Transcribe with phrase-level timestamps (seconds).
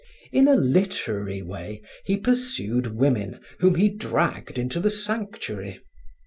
[0.31, 5.79] In a literary way, he pursued women whom he dragged into the sanctuary.